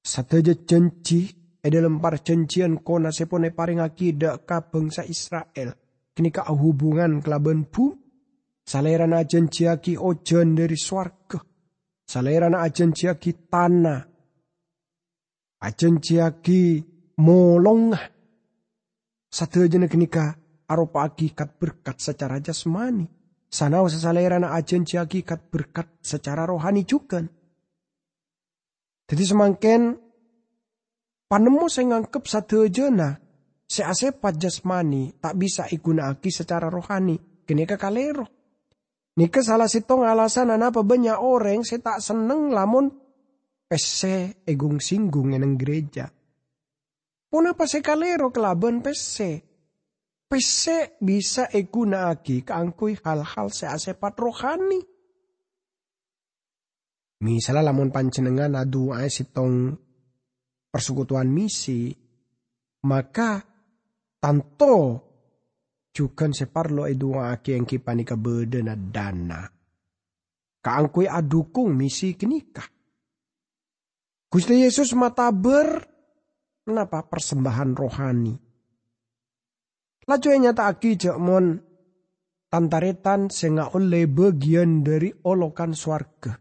Sateja 0.00 0.56
janji 0.64 1.28
e 1.60 1.68
dalam 1.68 2.00
perjanjian 2.00 2.80
kona 2.80 3.12
sepone 3.12 3.52
paring 3.52 3.84
akidah 3.84 4.48
ka 4.48 4.64
bangsa 4.64 5.04
Israel. 5.04 5.76
Kini 6.16 6.32
ka 6.32 6.48
hubungan 6.48 7.20
kelaban 7.20 7.68
bu. 7.68 7.92
Salerana 8.64 9.28
janji 9.28 9.68
aki 9.68 10.00
ojan 10.00 10.56
dari 10.56 10.80
swarga. 10.80 11.36
Salerana 12.08 12.64
janji 12.72 13.12
aki 13.12 13.44
tanah. 13.52 14.00
Ajanji 15.60 16.16
aki 16.16 16.80
molong. 19.30 19.68
Sateja 19.70 19.78
kini 19.86 20.10
ka 20.10 20.34
aropa 20.66 21.06
akikat 21.06 21.58
berkat 21.58 22.02
secara 22.02 22.42
jasmani 22.42 23.06
Sanau 23.50 23.90
sesalerana 23.90 24.54
ajen 24.54 24.86
hakikat 24.86 25.50
berkat 25.50 25.90
secara 25.98 26.46
rohani 26.46 26.86
juga. 26.86 27.18
Jadi 29.10 29.22
semangken 29.26 29.98
panemu 31.26 31.66
saya 31.66 31.98
ngangkep 31.98 32.24
satu 32.30 32.70
jena 32.70 33.18
seasepat 33.66 34.38
jasmani 34.38 35.18
tak 35.18 35.34
bisa 35.34 35.66
igunakan 35.66 36.14
secara 36.14 36.70
rohani. 36.70 37.18
Kini 37.42 37.66
kalero. 37.66 38.22
Nika 39.18 39.42
salah 39.42 39.66
sitong 39.66 40.06
alasan 40.06 40.54
apa 40.54 40.86
banyak 40.86 41.18
orang 41.18 41.66
saya 41.66 41.82
tak 41.82 41.98
seneng 41.98 42.54
lamun 42.54 42.86
pese 43.66 44.46
egung 44.46 44.78
singgung 44.78 45.34
eneng 45.34 45.58
gereja. 45.58 46.06
Pun 47.30 47.46
apa 47.46 47.62
saya 47.70 47.86
kalero 47.86 48.34
kelaban 48.34 48.82
pese. 48.82 49.46
Pese 50.26 50.98
bisa 50.98 51.46
egunaaki 51.50 52.42
keangkui 52.42 52.98
hal-hal 53.02 53.50
seasepat 53.50 54.14
rohani. 54.18 54.82
Misalnya 57.22 57.70
lamun 57.70 57.90
pancenengan 57.90 58.58
adu 58.58 58.94
ae 58.94 59.10
sitong 59.10 59.74
persekutuan 60.70 61.26
misi, 61.26 61.90
maka 62.86 63.42
tanto 64.22 64.76
juga 65.90 66.30
separlo 66.30 66.86
edua 66.86 67.34
aki 67.34 67.58
yang 67.58 67.66
kipani 67.66 68.06
bede 68.06 68.62
na 68.62 68.78
dana. 68.78 69.42
Kaangkui 70.62 71.10
adukung 71.10 71.74
misi 71.74 72.14
kenikah. 72.14 72.66
Gusti 74.30 74.62
Yesus 74.62 74.94
mataber 74.94 75.89
kenapa 76.64 77.06
persembahan 77.06 77.70
rohani. 77.76 78.34
Laju 80.08 80.28
nyata 80.34 80.66
aki 80.66 80.96
mon 81.20 81.54
tantaretan 82.50 83.30
senga 83.30 83.70
oleh 83.76 84.10
bagian 84.10 84.82
dari 84.82 85.12
olokan 85.12 85.76
swarga. 85.76 86.34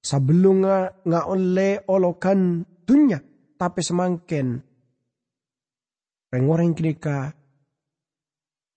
Sebelum 0.00 0.56
nga 1.04 1.20
oleh 1.28 1.84
olokan 1.88 2.64
dunia 2.88 3.20
tapi 3.60 3.84
semangken 3.84 4.70
rengoreng 6.32 6.72
kini 6.72 6.96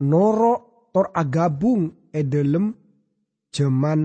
noro 0.03 0.53
tor 0.91 1.15
agabung 1.15 2.11
e 2.11 2.21
dalam 2.27 2.75
jaman 3.53 3.99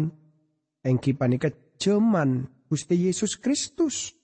engki 0.84 1.16
panika 1.16 1.50
jaman 1.80 2.46
Gusti 2.68 3.08
Yesus 3.08 3.40
Kristus. 3.40 4.17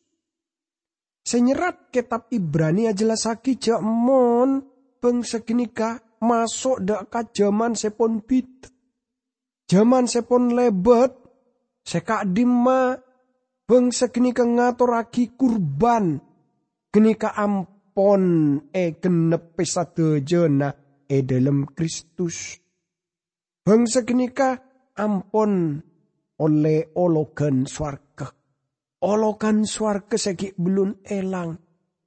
Senyerat 1.25 1.89
kitab 1.89 2.29
Ibrani 2.29 2.85
jelasaki 2.93 3.57
jamon 3.57 4.61
bangsa 5.01 5.41
kinika 5.41 6.05
masuk 6.21 6.85
dak 6.85 7.33
jaman 7.33 7.73
sepon 7.73 8.21
bit. 8.21 8.69
Jaman 9.65 10.05
sepon 10.05 10.53
lebet 10.53 11.17
sekak 11.81 12.29
dima 12.29 13.01
bangsa 13.65 14.13
kinika 14.13 14.45
ngaturaki 14.45 15.33
kurban 15.33 16.21
kenika 16.93 17.33
ampon 17.33 18.25
e 18.69 19.01
genep 19.01 19.57
jena 20.29 20.77
e 21.09 21.17
dalam 21.25 21.65
Kristus. 21.73 22.61
Bangsa 23.65 24.05
kenika 24.05 24.61
ampon 24.93 25.81
oleh 26.37 26.93
ologan 27.01 27.65
swarga. 27.65 28.04
Ologan 29.05 29.69
swarga 29.69 30.17
segi 30.17 30.57
belum 30.57 31.05
elang. 31.05 31.53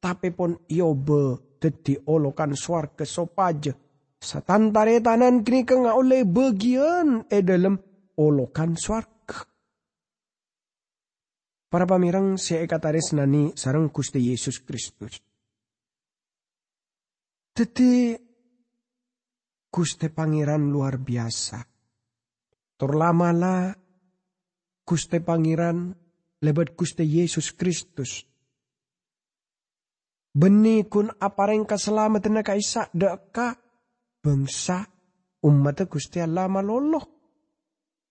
Tapi 0.02 0.34
pun 0.34 0.58
yobe 0.66 1.58
dadi 1.62 1.94
olokan 1.94 2.58
swarga 2.58 3.06
sopaja. 3.06 3.74
Satantare 4.18 4.98
tanan 5.02 5.46
kenika 5.46 5.78
nga 5.78 5.94
oleh 5.94 6.26
bagian 6.26 7.30
e 7.30 7.38
dalam 7.46 7.78
olokan 8.18 8.74
swarga. 8.74 9.46
Para 11.68 11.86
pamirang 11.86 12.40
si 12.42 12.58
ekataris 12.58 13.14
nani 13.14 13.54
sarang 13.54 13.94
Gusti 13.94 14.34
Yesus 14.34 14.66
Kristus. 14.66 15.22
Teti 17.54 18.18
Gusti 19.70 20.08
Pangeran 20.10 20.74
luar 20.74 20.98
biasa. 20.98 21.62
Terlamalah 22.78 23.74
Gusti 24.82 25.20
Pangeran 25.22 26.07
lebat 26.44 26.74
Gusti 26.78 27.06
Yesus 27.06 27.54
Kristus. 27.54 28.26
Beni 30.38 30.86
kun 30.86 31.10
apareng 31.18 31.66
keselamatan 31.66 32.38
na 32.38 32.44
kaisa 32.46 32.94
deka 32.94 33.58
bangsa 34.22 34.86
umat 35.42 35.82
Gusti 35.90 36.22
Allah 36.22 36.46
maloloh 36.46 37.18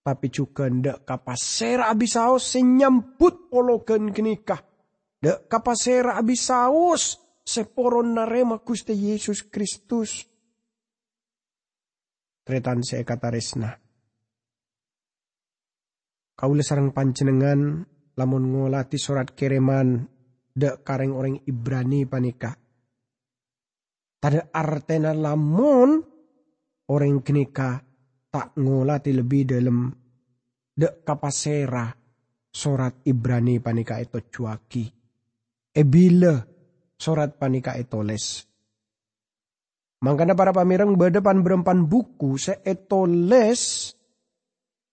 tapi 0.07 0.31
juga 0.31 0.71
ndak 0.71 1.03
kapasera 1.03 1.91
abisaos 1.91 2.55
senyambut 2.55 3.51
pologen 3.51 4.15
kenikah. 4.15 4.63
Ndak 5.19 5.51
kapasera 5.51 6.15
abisaos 6.15 7.19
seporon 7.43 8.15
narema 8.15 8.63
Gusti 8.63 8.95
Yesus 8.95 9.51
Kristus. 9.51 10.23
Tretan 12.47 12.87
saya 12.87 13.03
kata 13.03 13.35
resna. 13.35 13.75
Kau 16.39 16.55
sarang 16.63 16.95
panjenengan 16.95 17.83
lamun 18.17 18.45
ngolati 18.49 18.97
surat 18.97 19.33
kiriman 19.37 20.09
dek 20.57 20.81
kareng 20.81 21.13
orang 21.13 21.37
Ibrani 21.45 22.09
panika. 22.09 22.57
Tada 24.17 24.49
artena 24.51 25.13
lamun 25.13 26.01
orang 26.89 27.21
kenika 27.21 27.79
tak 28.33 28.57
ngolati 28.57 29.13
lebih 29.13 29.43
dalam 29.45 29.93
de 30.73 30.89
kapasera 31.05 31.93
surat 32.49 33.05
Ibrani 33.05 33.61
panika 33.61 34.01
itu 34.01 34.19
cuaki. 34.33 34.85
Ebile 35.77 36.35
surat 36.97 37.37
panika 37.37 37.77
itu 37.77 38.01
les. 38.01 38.49
Makanya 40.01 40.33
para 40.37 40.53
pamirang 40.53 40.97
berdepan 40.97 41.41
berempan 41.45 41.85
buku 41.85 42.37
se 42.37 42.61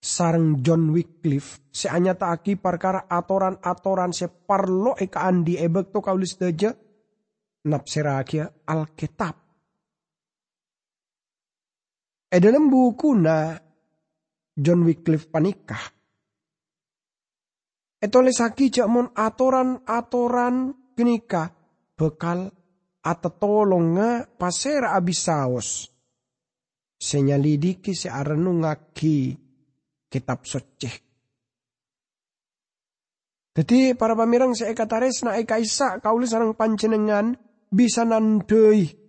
les 0.03 0.11
sarang 0.11 0.59
John 0.59 0.91
Wycliffe 0.91 1.63
se 1.71 1.87
anya 1.87 2.19
taki 2.19 2.59
perkara 2.59 3.07
atoran-atoran 3.07 4.11
se 4.11 4.27
parlo 4.27 4.99
eka 4.99 5.23
andi 5.23 5.55
ebek 5.55 5.95
to 5.95 6.03
kaulis 6.03 6.35
deja 6.35 6.75
napserakia 7.63 8.51
Alkitab 8.67 9.35
E 12.33 12.41
dalam 12.41 12.65
buku 12.65 13.13
na 13.13 13.53
John 14.57 14.81
Wycliffe 14.89 15.29
panikah. 15.29 15.85
Itu 18.01 18.19
lesaki 18.25 18.73
mon 18.89 19.13
atoran-atoran 19.13 20.73
kenika 20.97 21.53
bekal 21.93 22.49
atau 23.05 23.31
tolonga 23.37 24.25
pasera 24.33 24.97
abisaos. 24.97 25.93
Senyalidiki 26.97 27.93
si 27.93 28.09
arenu 28.09 28.65
ngaki 28.65 29.42
kitab 30.13 30.45
suci. 30.45 30.93
Jadi 33.53 33.97
para 33.97 34.13
pamirang 34.13 34.53
saya 34.53 34.77
katares 34.77 35.25
na 35.25 35.41
eka 35.41 35.57
isa 35.57 35.97
kaulis 35.97 36.33
sarang 36.33 36.53
pancenengan 36.53 37.37
bisa 37.73 38.05
nandei 38.05 39.03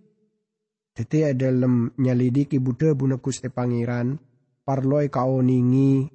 Tete 0.95 1.35
dalam 1.35 1.91
nyalidiki 1.99 2.55
Buddha 2.63 2.95
buna 2.95 3.19
kuste 3.19 3.51
pangeran, 3.51 4.15
parloi 4.63 5.11
kaoningi, 5.11 6.07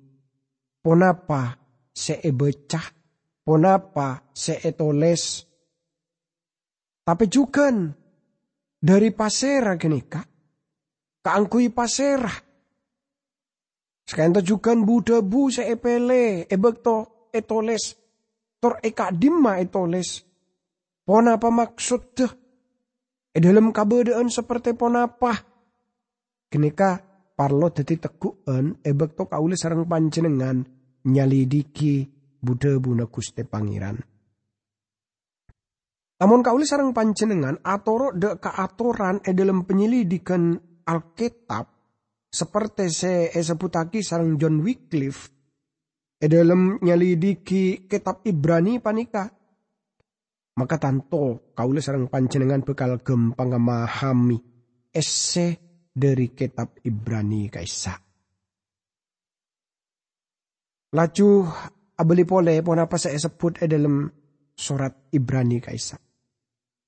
ponapa 0.80 1.52
se 1.92 2.16
e 2.16 2.32
becah, 2.32 2.88
ponapa 3.44 4.32
se 4.32 4.56
e 4.56 4.72
toles. 4.72 5.44
Tapi 7.04 7.24
juga 7.28 7.68
dari 8.80 9.12
pasera 9.12 9.76
kenika, 9.76 10.24
kaangkui 11.20 11.68
pasera. 11.76 12.32
Sekarang 14.10 14.42
juga 14.42 14.74
Buddha 14.74 15.22
bu 15.22 15.54
se 15.54 15.62
e 15.70 15.78
pele, 15.78 16.42
e 16.42 16.56
bekto 16.58 17.30
e 17.30 17.46
toles, 17.46 17.94
tor 18.58 18.82
e 18.82 18.90
kadima 18.90 19.62
e 19.62 19.70
toles. 19.70 20.26
Ponapa 21.06 21.46
maksud 21.46 22.02
deh? 22.18 22.32
E 23.30 23.38
dalam 23.38 23.70
kabedaan 23.70 24.26
seperti 24.26 24.74
ponapa. 24.74 25.30
Kenika 26.50 26.98
parlo 27.38 27.70
dadi 27.70 27.94
ebek 28.82 29.10
to 29.14 29.30
kaule 29.30 29.54
sarang 29.54 29.86
panjenengan 29.86 30.58
nyalidiki 31.06 32.02
Buddha 32.42 32.82
buna 32.82 33.06
Gusti 33.06 33.46
Pangeran. 33.46 33.94
Namun 36.18 36.42
kaule 36.42 36.66
sarang 36.66 36.90
panjenengan 36.90 37.62
atoro 37.62 38.10
de 38.10 38.42
keatoran 38.42 39.22
e 39.22 39.30
dalam 39.30 39.62
penyelidikan 39.62 40.58
Alkitab 40.82 41.79
seperti 42.30 42.86
se 42.94 43.34
e 43.34 43.40
seputaki 43.42 44.06
sarang 44.06 44.38
John 44.38 44.62
Wycliffe 44.62 45.34
e 46.14 46.26
dalam 46.30 46.78
nyalidiki 46.78 47.90
kitab 47.90 48.22
Ibrani 48.22 48.78
panika 48.78 49.26
maka 50.54 50.76
tanto 50.78 51.50
kaulah 51.58 51.82
sarang 51.82 52.06
panjenengan 52.06 52.62
bekal 52.62 53.02
gempang 53.02 53.50
memahami 53.50 54.38
ese 54.94 55.58
dari 55.90 56.30
kitab 56.34 56.78
Ibrani 56.86 57.50
kaisa. 57.50 57.98
Laju 60.90 61.28
abeli 61.96 62.24
pole 62.26 62.58
pun 62.66 62.82
apa 62.82 62.98
saya 62.98 63.14
sebut 63.18 63.62
e 63.62 63.66
dalam 63.70 64.10
surat 64.54 65.10
Ibrani 65.14 65.62
kaisa. 65.62 65.96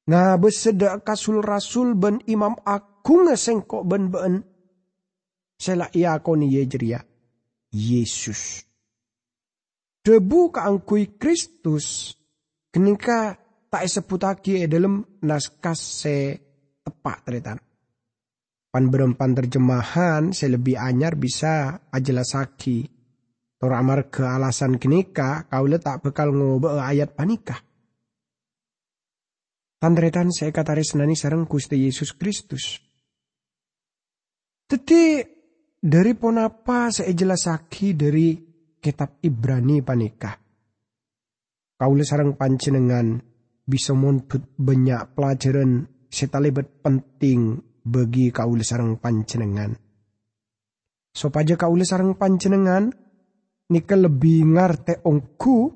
Nga 0.03 0.23
besedak 0.43 1.07
kasul 1.07 1.39
rasul 1.39 1.95
ben 1.95 2.19
imam 2.27 2.59
agung 2.67 3.31
sengkok 3.33 3.87
ben 3.87 4.11
ben. 4.11 4.52
Sela 5.63 5.87
ia 5.95 6.19
koni 6.19 6.51
ye 6.51 6.67
jeria. 6.67 6.99
Yesus. 7.71 8.67
Debu 10.03 10.51
kaangkui 10.51 11.15
Kristus. 11.15 12.19
Kenika 12.75 13.39
tak 13.71 13.87
sebutake 13.87 14.67
dalam 14.67 15.07
naskah 15.23 15.79
se 15.79 16.17
tepak 16.83 17.23
teretan. 17.23 17.63
Pan 18.73 18.91
berempan 18.91 19.39
terjemahan 19.39 20.35
selebih 20.35 20.83
anyar 20.83 21.15
bisa 21.15 21.79
ajelasaki. 21.95 22.91
Tora 23.55 23.79
amar 23.79 24.11
ke 24.11 24.27
alasan 24.27 24.83
kenika 24.83 25.47
kau 25.47 25.71
letak 25.71 26.03
bekal 26.03 26.35
ngobe 26.35 26.75
ayat 26.75 27.15
panikah. 27.15 27.63
Tandretan 29.79 30.35
saya 30.35 30.51
kata 30.51 30.75
nani 30.99 31.15
sarang 31.15 31.47
Gusti 31.47 31.79
Yesus 31.79 32.19
Kristus. 32.19 32.83
Teti 34.67 35.23
dari 35.83 36.15
ponapa 36.15 36.95
saya 36.95 37.11
jelasaki 37.11 37.99
dari 37.99 38.39
kitab 38.79 39.19
Ibrani 39.19 39.83
panikah. 39.83 40.39
Kaule 41.75 42.07
sarang 42.07 42.39
pancenengan 42.39 43.19
bisa 43.67 43.91
montut 43.91 44.55
banyak 44.55 45.19
pelajaran 45.19 45.83
setalebet 46.07 46.79
penting 46.79 47.59
bagi 47.83 48.31
kaule 48.31 48.63
sarang 48.63 49.03
pancenengan. 49.03 49.75
Sopaja 51.11 51.59
kaule 51.59 51.83
sarang 51.83 52.15
pancenengan 52.15 52.87
nika 53.75 53.99
lebih 53.99 54.47
ngarte 54.55 55.03
ongku 55.03 55.75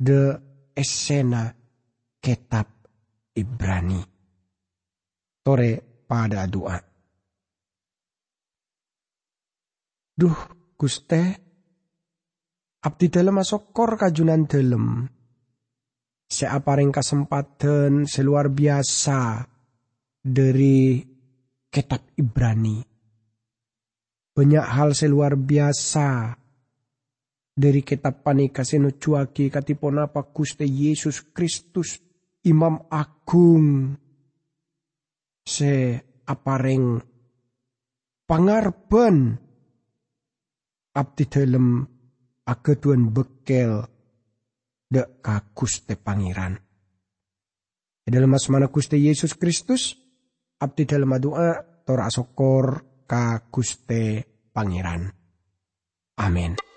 de 0.00 0.32
esena 0.72 1.52
kitab 2.16 2.72
Ibrani. 3.36 4.00
Tore 5.44 5.72
pada 6.08 6.48
doa. 6.48 6.89
Duh, 10.20 10.36
Guste, 10.76 11.22
abdi 12.84 13.08
dalam 13.08 13.40
masokor 13.40 13.96
kajunan 13.96 14.44
dalam. 14.44 15.08
Seaparing 16.28 16.92
kesempatan 16.92 18.04
seluar 18.04 18.52
biasa 18.52 19.48
dari 20.20 21.00
kitab 21.72 22.04
Ibrani. 22.20 22.84
Banyak 24.36 24.66
hal 24.76 24.92
seluar 24.92 25.40
biasa 25.40 26.36
dari 27.56 27.80
kitab 27.80 28.20
panika 28.20 28.60
seno 28.60 28.92
cuaki 28.92 29.48
katipon 29.48 30.04
apa 30.04 30.28
kuste 30.28 30.68
Yesus 30.68 31.32
Kristus 31.32 31.96
Imam 32.44 32.76
Agung 32.92 33.96
se 35.48 35.96
apareng 36.28 37.00
pangarben 38.28 39.48
abdi 40.94 41.24
dalam 41.30 41.86
ageduan 42.46 43.10
bekel 43.14 43.84
dek 44.90 45.22
kakuste 45.22 45.94
pangeran. 45.94 46.58
Dalam 48.10 48.34
asmana 48.34 48.66
kuste 48.66 48.98
Yesus 48.98 49.38
Kristus, 49.38 49.94
abdi 50.58 50.82
dalam 50.82 51.14
doa 51.22 51.62
tora 51.86 52.10
sokor 52.10 52.82
kakuste 53.06 54.26
pangeran. 54.50 55.06
Amin. 56.18 56.69